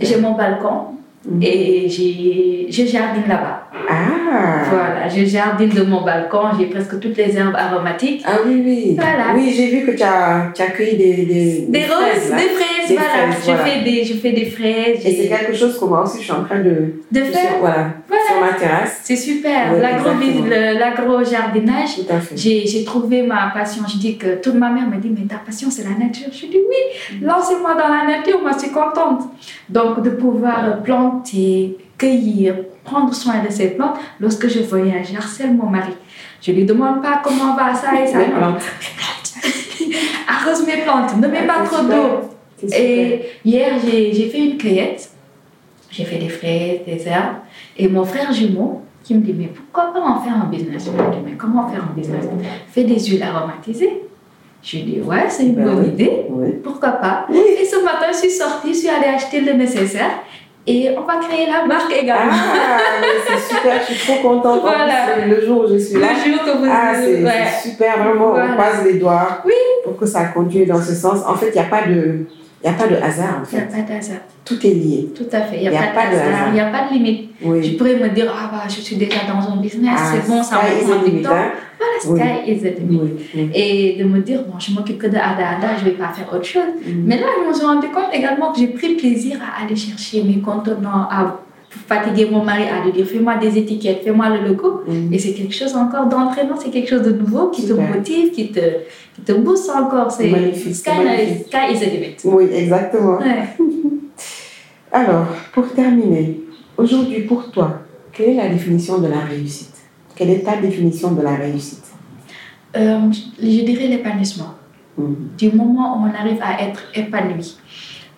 [0.00, 0.86] J'ai mon balcon
[1.24, 1.40] Mm.
[1.40, 3.68] et je jardine là-bas.
[3.88, 8.24] Ah Voilà, je jardine de mon balcon, j'ai presque toutes les herbes aromatiques.
[8.26, 8.96] Ah oui, oui.
[8.98, 9.26] Voilà.
[9.32, 12.36] Oui, j'ai vu que tu as, as cueilli des, des, Des roses, fraises, là.
[12.38, 13.10] des fraises, Des voilà.
[13.10, 13.64] fraises, je, voilà.
[13.64, 15.06] Fais des, je fais des fraises.
[15.06, 17.52] Et c'est quelque chose que moi aussi, je suis en train de, De de faire.
[17.60, 18.26] voilà, Voilà.
[18.28, 19.00] sur ma terrasse.
[19.04, 19.72] C'est super.
[19.72, 21.90] Le- L'agro-jardinage,
[22.36, 23.82] j'ai trouvé ma passion.
[23.88, 26.28] Je dis que toute ma mère me dit, mais ta passion, c'est la nature.
[26.32, 27.26] Je dis, oui, Mm.
[27.26, 29.22] lancez-moi dans la nature, moi, je suis contente.
[29.68, 33.96] Donc, de pouvoir planter, cueillir, prendre soin de ces plantes.
[34.20, 35.92] Lorsque je voyage, j'harcèle mon mari.
[36.40, 38.18] Je lui demande pas comment va ça et ça.
[38.18, 38.62] Les plantes.
[40.28, 42.28] Arrose mes plantes, ne mets pas C'est trop d'eau.
[42.76, 45.10] Et hier, j'ai fait une cueillette.
[45.92, 47.36] J'ai fait des fraises, des herbes.
[47.76, 50.86] Et mon frère jumeau, qui me dit, mais pourquoi pas en faire un business?
[50.86, 52.24] Je lui dis, mais comment faire un business?
[52.68, 54.00] Fais des huiles aromatisées.
[54.62, 55.88] Je lui dis, ouais, c'est une Ben bonne oui.
[55.88, 56.22] idée.
[56.30, 56.50] Oui.
[56.64, 57.26] Pourquoi pas?
[57.28, 57.40] Oui.
[57.60, 60.10] Et ce matin, je suis sortie, je suis allée acheter le nécessaire.
[60.64, 62.30] Et on va créer la marque également.
[62.32, 62.78] Ah,
[63.26, 64.60] c'est super, je suis trop contente.
[64.60, 64.94] En Voilà.
[65.18, 66.66] plus, Le jour où je suis là, Le jour que vous...
[66.70, 67.46] ah, c'est ouais.
[67.60, 68.52] super, vraiment, Voilà.
[68.52, 69.52] on croise les doigts Oui.
[69.84, 71.20] pour que ça continue dans ce sens.
[71.26, 72.26] En fait, il n'y a, pas de-
[72.64, 73.76] il y a pas de hasard, en Il n'y a fait.
[73.82, 74.18] pas d'hasard.
[74.44, 75.08] Tout est lié.
[75.16, 75.56] Tout à fait.
[75.56, 76.34] Il n'y a, y a pas pas de de hasard.
[76.34, 76.48] hasard.
[76.48, 77.30] Il n'y a pas de limite.
[77.44, 77.70] Oui.
[77.76, 80.56] pourrais me dire, ah bah, je suis déjà dans un business, Ah, c'est bon, ça
[80.60, 81.30] sky is me prend the du temps.
[81.78, 83.00] Voilà, sky is the limit.
[83.02, 83.50] Oui, oui.
[83.54, 86.08] Et de me dire, bon, je m'occupe que de Ada Ada, je ne vais pas
[86.08, 86.62] faire autre chose.
[86.86, 86.90] Mm.
[87.06, 90.22] Mais là, je me suis rendu compte également que j'ai pris plaisir à aller chercher
[90.22, 91.38] mes contenants, à
[91.86, 94.82] fatiguer mon mari, à lui dire, fais-moi des étiquettes, fais-moi le logo.
[94.86, 95.12] Mm.
[95.12, 98.52] Et c'est quelque chose encore d'entraînant, c'est quelque chose de nouveau qui te motive, qui
[98.52, 98.60] te,
[99.14, 100.10] qui te booste encore.
[100.10, 102.16] C'est Sky, sky is the limit.
[102.24, 103.18] Oui, exactement.
[103.18, 103.48] Ouais.
[104.92, 106.40] Alors, pour terminer,
[106.76, 107.80] aujourd'hui pour toi,
[108.12, 109.74] quelle est la définition de la réussite?
[110.14, 111.84] Quelle est ta définition de la réussite?
[112.76, 112.98] Euh,
[113.38, 114.54] je dirais l'épanouissement.
[114.96, 115.28] Mhm.
[115.38, 117.56] du moment où on arrive à être épanoui,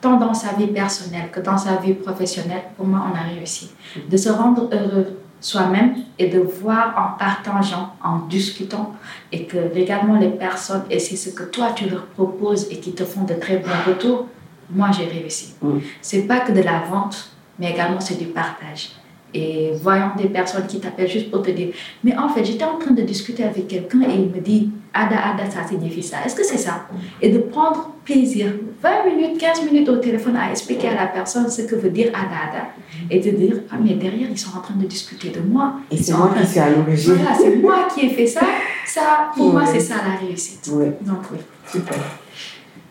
[0.04, 3.70] tant dans sa vie personnelle que dans sa vie professionnelle, pour moi, on a réussi.
[4.10, 5.08] De se rendre heureux
[5.40, 8.92] soi-même et de voir en partageant, en discutant,
[9.32, 12.92] et que également les personnes, et c'est ce que toi tu leur proposes et qui
[12.92, 14.26] te font de très bons retours,
[14.70, 15.55] moi j'ai réussi.
[15.62, 15.78] Mm.
[16.02, 18.92] C'est pas que de la vente, mais également c'est du partage.
[19.32, 21.70] Et voyant des personnes qui t'appellent juste pour te dire,
[22.05, 25.16] mais en fait, j'étais en train de discuter avec quelqu'un et il me dit, Ada,
[25.32, 26.18] Ada, ça signifie ça.
[26.24, 26.86] Est-ce que c'est ça?
[27.20, 28.47] Et de prendre plaisir,
[28.82, 32.09] 20 minutes, 15 minutes au téléphone à expliquer à la personne ce que veut dire
[32.14, 32.64] Ada, Ada.
[33.11, 35.74] Et de dire, ah, mais derrière, ils sont en train de discuter de moi.
[35.90, 37.14] Et c'est moi qui suis à l'origine.
[37.14, 38.40] Voilà, c'est moi qui ai fait ça.
[38.86, 40.70] Ça, pour moi, c'est ça la réussite.
[40.72, 41.38] Oui, Donc, oui.
[41.66, 41.97] super.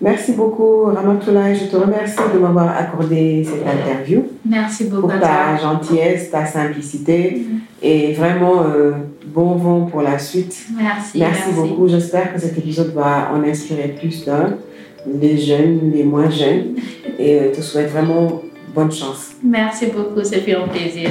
[0.01, 1.55] Merci beaucoup, Ramatoulaye.
[1.55, 7.45] Je te remercie de m'avoir accordé cette interview Merci beaucoup pour ta gentillesse, ta simplicité
[7.47, 7.59] Mm.
[7.81, 8.91] et vraiment euh,
[9.25, 10.65] bon vent pour la suite.
[10.75, 11.87] Merci, Merci, beaucoup.
[11.87, 14.57] J'espère que cet épisode va en inspirer plus d'un,
[15.05, 16.75] les jeunes, les moins jeunes.
[17.19, 18.41] Et euh, te souhaite vraiment
[18.73, 19.31] bonne chance.
[19.43, 21.09] Merci beaucoup, c'est fait un plaisir.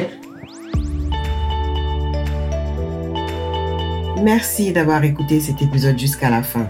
[4.23, 6.67] Merci d'avoir écouté cet épisode jusqu'à la fin.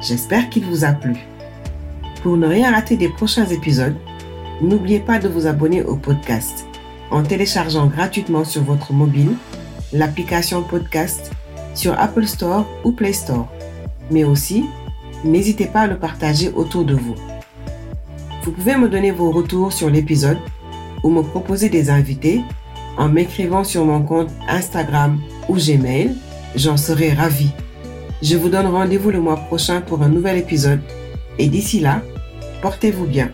[0.00, 1.14] J'espère qu'il vous a plu.
[2.22, 3.96] Pour ne rien rater des prochains épisodes,
[4.60, 6.66] n'oubliez pas de vous abonner au podcast
[7.10, 9.32] en téléchargeant gratuitement sur votre mobile
[9.92, 11.30] l'application podcast
[11.74, 13.48] sur Apple Store ou Play Store.
[14.10, 14.64] Mais aussi,
[15.24, 17.14] n'hésitez pas à le partager autour de vous.
[18.42, 20.38] Vous pouvez me donner vos retours sur l'épisode
[21.02, 22.40] ou me proposer des invités
[22.96, 26.16] en m'écrivant sur mon compte Instagram ou Gmail.
[26.54, 27.50] J'en serai ravi.
[28.22, 30.80] Je vous donne rendez-vous le mois prochain pour un nouvel épisode.
[31.38, 32.02] Et d'ici là,
[32.60, 33.30] portez-vous bien.